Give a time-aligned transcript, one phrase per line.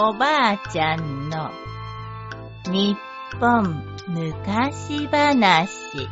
[0.00, 1.50] おばあちゃんの
[2.70, 2.96] 日
[3.40, 6.08] 本昔話。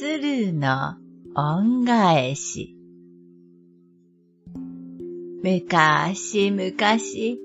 [0.00, 0.96] 鶴の
[1.34, 2.77] 恩返し。
[5.48, 7.40] むかしむかし、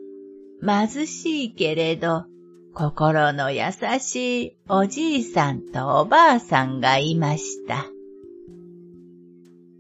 [0.62, 2.26] 貧しいけれど、
[2.74, 3.62] 心の優
[4.00, 7.86] しいおじいさんとおばあさんがいました。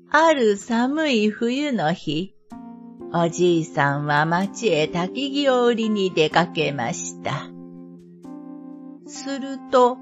[0.09, 2.33] ある寒い冬の日、
[3.13, 7.49] おじいさんは町へ焚き木を売りに出かけました。
[9.05, 9.97] すると、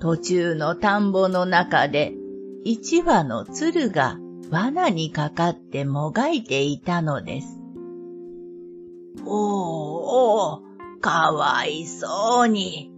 [0.00, 2.14] 途中の田んぼの中で、
[2.64, 4.16] 一羽の鶴が
[4.50, 7.55] 罠にかかってもがいていたのです。
[9.24, 10.62] おお、
[11.00, 12.92] かわいそうに。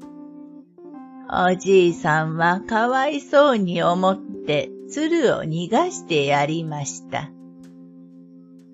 [1.30, 7.30] おじいさんはかわいそうに思って鶴を逃がしてやりました。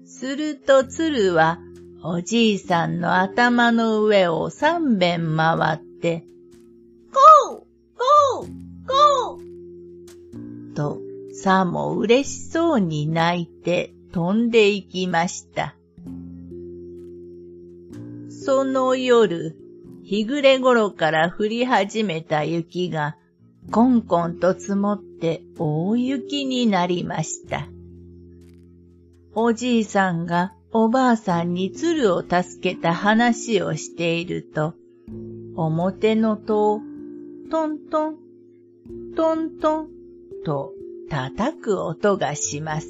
[0.05, 1.59] すると鶴は
[2.05, 6.25] おじいさんの頭の上を三遍回って、
[7.49, 7.65] ゴー
[8.39, 8.49] ゴー
[8.87, 11.01] ゴーと
[11.33, 15.75] さも嬉しそうに泣いて飛んでいきました。
[18.45, 19.57] その夜、
[20.03, 23.17] 日暮れ頃から降り始めた雪が、
[23.71, 27.69] コンコンと積もって大雪になりました。
[29.35, 34.75] おじいさんがおばあさんに鶴を助けた話をしていると、
[35.57, 36.81] 表の戸を
[37.51, 38.17] トントン、
[39.17, 39.89] トントン
[40.45, 40.73] と
[41.09, 42.89] 叩く音がします。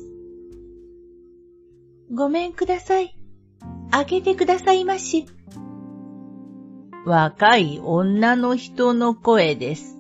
[2.12, 3.16] ごめんください。
[3.92, 5.26] 開けてくださいまし。
[7.04, 9.98] 若い女の人の声です。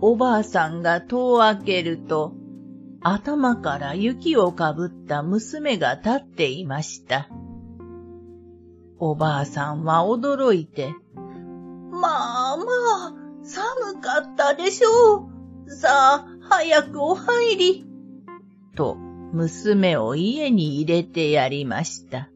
[0.00, 2.34] おばあさんが戸を開けると、
[3.02, 7.28] 頭から雪をかぶった娘が立っていました。
[9.00, 10.94] おばあさんは驚いて、
[11.90, 12.64] まあま
[13.08, 15.28] あ、寒かったでしょ
[15.66, 15.70] う。
[15.72, 17.86] さあ、早くお入り。
[18.76, 18.94] と、
[19.32, 22.28] 娘を家に入れてやりました。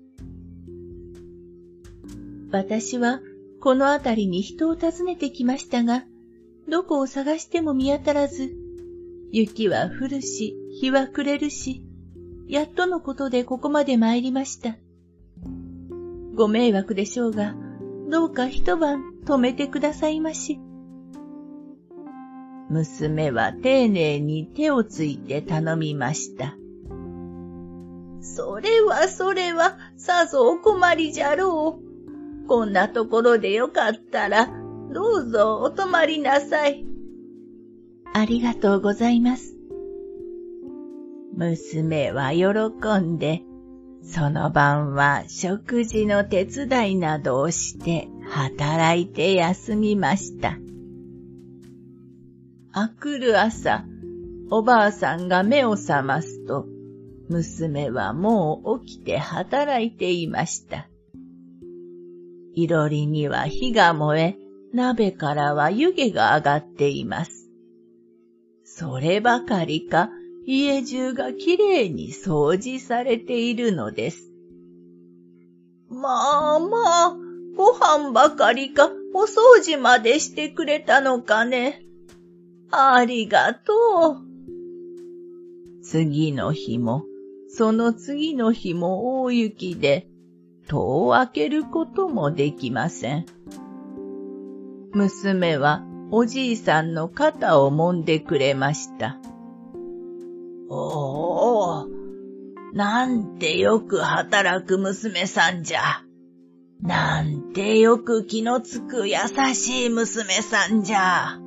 [2.55, 3.19] 私は
[3.61, 6.05] この辺りに人を訪ねてきましたが、
[6.71, 8.55] どこを探しても見当たらず、
[9.33, 11.83] 雪は降るし、日は暮れるし、
[12.47, 14.77] やっとのことでここまで参りました。
[16.37, 17.57] ご迷惑でしょうが、
[18.09, 20.61] どうか一晩泊めてくださいまし。
[22.71, 26.55] 娘は丁寧に手をついて頼みました。
[28.21, 31.94] それはそれは、さぞお困りじゃろう。
[32.47, 34.49] こんなところでよかったら、
[34.93, 36.85] どうぞお泊まりなさい。
[38.13, 39.57] ありがとうございます。
[41.37, 43.43] 娘は喜んで、
[44.03, 50.59] その晩は食事の手伝いなどをして働いて休みました。
[52.73, 53.85] あくる朝、
[54.51, 56.67] おばあさんが目を覚ますと、
[57.29, 60.89] 娘はもう起きて働いていました。
[62.55, 64.37] いろりには火が燃え、
[64.73, 67.51] 鍋からは湯気が上がっています。
[68.65, 70.11] そればかりか、
[70.47, 74.31] 家中がきれいに掃除されているのです。
[75.89, 77.17] まあまあ、
[77.57, 81.83] ご飯ばかりか、お掃除までしてくれたのかね。
[82.71, 83.73] ありがと
[84.21, 84.25] う。
[85.85, 87.05] 次の日も、
[87.49, 90.09] その次の日も大雪で、
[90.67, 93.27] 戸を開けることもできません。
[94.93, 99.17] 娘はおじいさんの肩を揉んでくれました。
[100.69, 101.89] おお、
[102.73, 106.05] なんてよく働く娘さんじゃ。
[106.81, 109.17] なんてよく気のつく優
[109.55, 111.39] しい娘さんじゃ。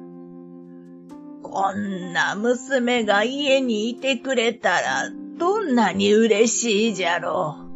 [1.44, 7.67] こんな娘が家にいてくれたらどんなに嬉しいじゃろう。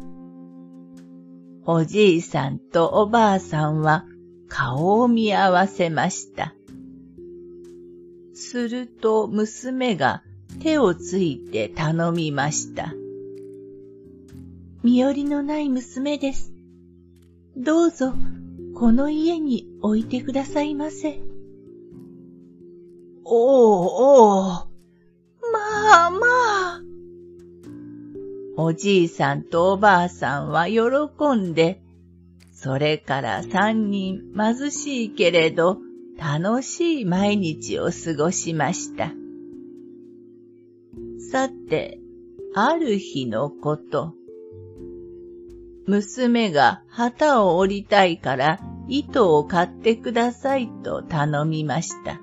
[1.64, 4.04] おじいさんとおばあさんは
[4.48, 6.54] 顔を見合わせました。
[8.34, 10.22] すると娘が
[10.60, 12.92] 手をついて頼みました。
[14.82, 16.52] 身寄りのない娘です。
[17.56, 18.12] どうぞ、
[18.74, 21.20] この家に置いてくださいませ。
[23.24, 24.71] おうおう、
[28.64, 31.82] おじいさんとおばあさんは喜んで、
[32.52, 35.78] それから三人貧しいけれど
[36.16, 39.12] 楽しい毎日を過ごしました。
[41.32, 41.98] さて、
[42.54, 44.14] ある日のこと。
[45.88, 52.20] 娘が旗を折りたいから糸を買ってくださいと頼みました。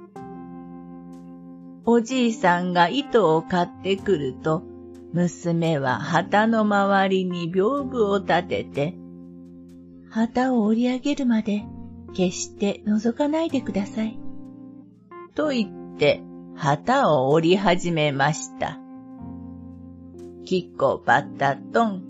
[1.84, 4.64] おじいさんが糸を買ってくると、
[5.14, 8.96] 娘は旗の周りに屏風を立てて、
[10.10, 11.64] 旗を折り上げるまで
[12.14, 14.20] 決して覗かないでください。
[15.36, 16.22] と言って
[16.56, 18.80] 旗を折り始めました。
[20.46, 22.04] キッコバッタトン、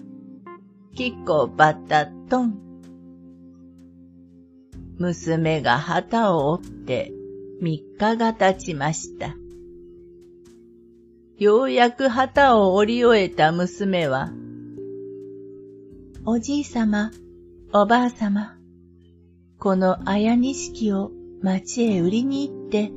[0.96, 2.58] キッコバッタトン。
[4.98, 7.14] 娘が旗を折って
[7.62, 9.36] 三日が経ちました。
[11.40, 14.30] ようやく旗を折り終えた娘は、
[16.26, 17.12] おじいさま、
[17.72, 18.58] おばあさま、
[19.58, 22.92] この綾錦を町へ売りに行って、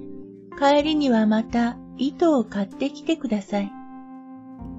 [0.58, 3.70] 帰りにはまた糸を買ってきてください。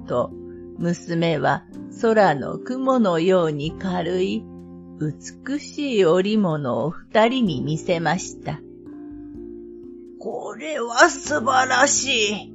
[0.07, 0.31] と、
[0.77, 1.63] 娘は
[2.01, 4.44] 空の雲のように軽い、
[5.00, 8.60] 美しい織物を二人に見せました。
[10.19, 12.53] これは素晴らしい。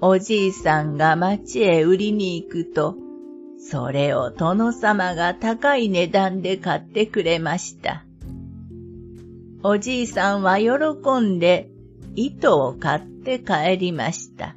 [0.00, 2.96] おじいさんが町へ売りに行くと、
[3.58, 8.04] それを殿様が高い値段で買ってくれました。
[9.62, 11.70] おじいさんは喜んで
[12.14, 14.54] 糸を買って帰りました。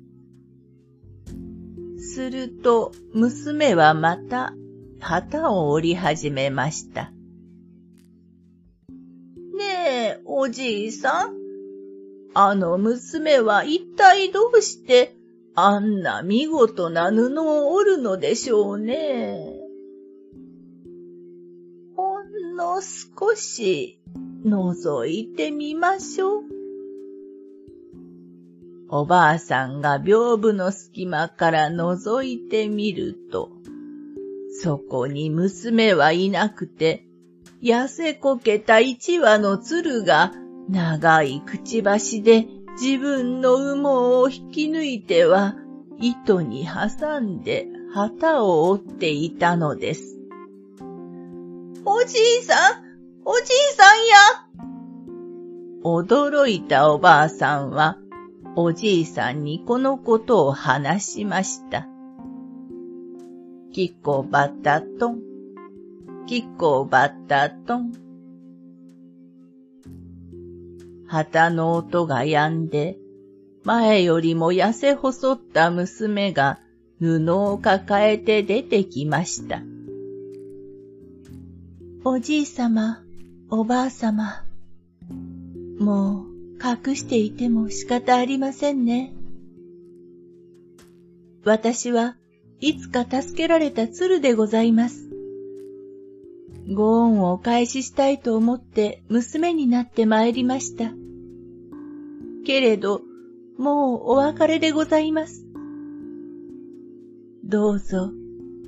[1.98, 4.54] すると娘はまた
[5.00, 7.12] 旗を折り始めました。
[9.58, 11.34] ねえ、おじいさん。
[12.34, 15.16] あの娘は一体どうして
[15.66, 19.60] あんな見事な布を織るのでしょうね。
[21.98, 24.00] ほんの少し
[24.46, 26.44] 覗いてみましょう。
[28.92, 33.52] おばあさんが屏風の隙間から覗いてみると、
[34.62, 37.06] そこに娘はいなくて、
[37.62, 40.32] 痩せこけた一羽の鶴が
[40.70, 42.48] 長いくちばしで
[42.82, 43.88] 自分の羽毛
[44.22, 45.56] を引き抜いては
[46.00, 50.18] 糸に挟んで旗を折っていたのです。
[51.84, 52.84] おじいさん
[53.26, 53.46] おじい
[53.76, 54.50] さんや
[55.84, 57.98] 驚いたおばあさんは、
[58.56, 61.88] おじいさんにこのことを話しました。
[63.72, 65.20] キッコバタトン、
[66.28, 68.09] キコバタトン。
[71.10, 72.96] 旗の音が止んで、
[73.64, 76.60] 前よりも痩せ細った娘が
[77.00, 79.64] 布を抱えて出てきました。
[82.06, 83.02] おじいさま、
[83.50, 84.44] おばあさま、
[85.80, 89.12] もう隠していても仕方ありませんね。
[91.44, 92.18] 私は
[92.60, 95.09] いつか助けられた鶴でございます。
[96.72, 100.92] ご恩をお返ししたいと思って娘になって参りました。
[102.46, 103.02] けれど、
[103.58, 105.46] もうお別れでございます。
[107.44, 108.12] どうぞ、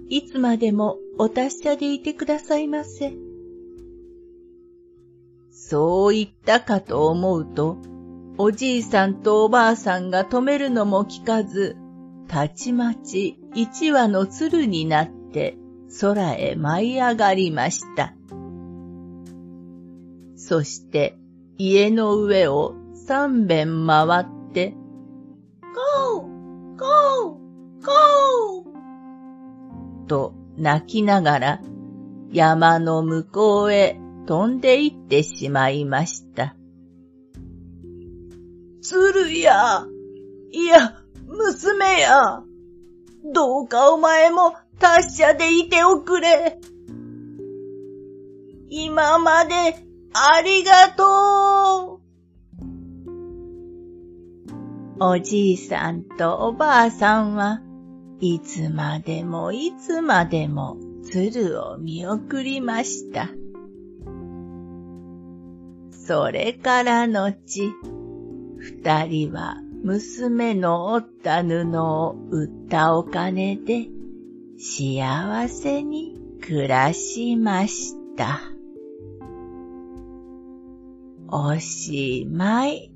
[0.10, 3.14] いつまでもお達者でいてくださいませ。
[5.52, 7.78] そう言ったかと思うと、
[8.38, 11.78] おじいさんとおばあさんが止めるのも聞かず、
[12.28, 15.58] たちまち一羽の鶴になって
[16.00, 18.14] 空へ舞い上がりました。
[20.36, 21.18] そして
[21.58, 22.76] 家の上を
[23.08, 24.76] 三遍回って、
[26.10, 31.62] ゴーゴーゴーと泣きながら
[32.32, 36.56] 山の向こうへ飛んで行ってしまいました。
[38.82, 39.86] 鶴や、
[40.52, 42.42] いや、娘や、
[43.34, 46.60] どうかお前も達者でいておくれ。
[48.70, 49.54] 今まで
[50.14, 52.02] ありがとう。
[55.04, 57.62] おじいさんとおばあさんは
[58.20, 63.30] いつまでもいつまでも鶴を見送りました。
[65.92, 67.74] それから後、
[68.58, 73.88] 二人は娘の折った布を売ったお金で
[74.64, 78.40] 幸せに暮らしました。
[81.28, 82.91] おしまい。